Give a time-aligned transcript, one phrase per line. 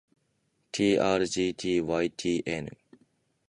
[0.73, 2.65] ｔｒｇｔｙｔｎ